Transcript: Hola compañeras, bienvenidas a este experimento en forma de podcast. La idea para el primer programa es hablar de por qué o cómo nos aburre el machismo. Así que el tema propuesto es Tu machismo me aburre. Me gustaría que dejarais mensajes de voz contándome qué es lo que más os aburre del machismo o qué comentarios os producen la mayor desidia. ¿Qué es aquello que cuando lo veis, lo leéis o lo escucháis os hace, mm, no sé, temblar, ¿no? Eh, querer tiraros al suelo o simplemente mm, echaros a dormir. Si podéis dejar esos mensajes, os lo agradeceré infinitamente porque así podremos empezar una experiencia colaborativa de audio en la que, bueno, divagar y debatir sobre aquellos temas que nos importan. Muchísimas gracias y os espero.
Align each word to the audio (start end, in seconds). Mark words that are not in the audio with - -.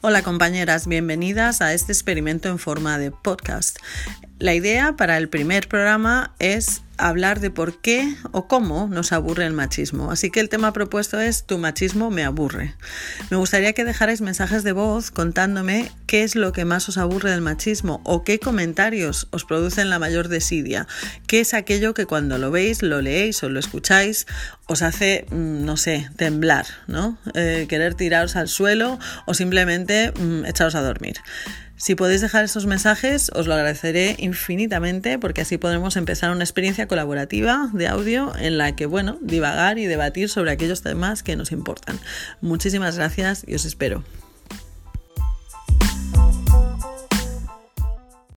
Hola 0.00 0.22
compañeras, 0.22 0.86
bienvenidas 0.86 1.60
a 1.60 1.74
este 1.74 1.90
experimento 1.90 2.48
en 2.48 2.60
forma 2.60 2.98
de 2.98 3.10
podcast. 3.10 3.78
La 4.38 4.54
idea 4.54 4.94
para 4.96 5.16
el 5.18 5.28
primer 5.28 5.66
programa 5.66 6.32
es 6.38 6.82
hablar 6.96 7.40
de 7.40 7.50
por 7.50 7.80
qué 7.80 8.14
o 8.30 8.46
cómo 8.46 8.86
nos 8.86 9.10
aburre 9.10 9.44
el 9.44 9.52
machismo. 9.52 10.12
Así 10.12 10.30
que 10.30 10.38
el 10.38 10.48
tema 10.48 10.72
propuesto 10.72 11.18
es 11.20 11.44
Tu 11.44 11.58
machismo 11.58 12.10
me 12.10 12.24
aburre. 12.24 12.76
Me 13.30 13.36
gustaría 13.36 13.72
que 13.72 13.84
dejarais 13.84 14.20
mensajes 14.20 14.62
de 14.62 14.70
voz 14.70 15.10
contándome 15.10 15.90
qué 16.06 16.22
es 16.22 16.36
lo 16.36 16.52
que 16.52 16.64
más 16.64 16.88
os 16.88 16.98
aburre 16.98 17.32
del 17.32 17.40
machismo 17.40 18.00
o 18.04 18.22
qué 18.22 18.38
comentarios 18.38 19.26
os 19.32 19.44
producen 19.44 19.90
la 19.90 19.98
mayor 19.98 20.28
desidia. 20.28 20.86
¿Qué 21.26 21.40
es 21.40 21.52
aquello 21.52 21.92
que 21.92 22.06
cuando 22.06 22.38
lo 22.38 22.52
veis, 22.52 22.82
lo 22.82 23.02
leéis 23.02 23.42
o 23.42 23.48
lo 23.48 23.58
escucháis 23.58 24.28
os 24.68 24.82
hace, 24.82 25.26
mm, 25.30 25.64
no 25.64 25.76
sé, 25.76 26.10
temblar, 26.16 26.66
¿no? 26.86 27.18
Eh, 27.34 27.66
querer 27.68 27.94
tiraros 27.94 28.36
al 28.36 28.48
suelo 28.48 29.00
o 29.26 29.34
simplemente 29.34 30.12
mm, 30.12 30.44
echaros 30.44 30.76
a 30.76 30.82
dormir. 30.82 31.16
Si 31.78 31.94
podéis 31.94 32.20
dejar 32.20 32.44
esos 32.44 32.66
mensajes, 32.66 33.30
os 33.36 33.46
lo 33.46 33.54
agradeceré 33.54 34.16
infinitamente 34.18 35.16
porque 35.16 35.42
así 35.42 35.58
podremos 35.58 35.96
empezar 35.96 36.32
una 36.32 36.42
experiencia 36.42 36.88
colaborativa 36.88 37.70
de 37.72 37.86
audio 37.86 38.32
en 38.36 38.58
la 38.58 38.74
que, 38.74 38.86
bueno, 38.86 39.16
divagar 39.20 39.78
y 39.78 39.86
debatir 39.86 40.28
sobre 40.28 40.50
aquellos 40.50 40.82
temas 40.82 41.22
que 41.22 41.36
nos 41.36 41.52
importan. 41.52 42.00
Muchísimas 42.40 42.96
gracias 42.96 43.44
y 43.46 43.54
os 43.54 43.64
espero. 43.64 44.02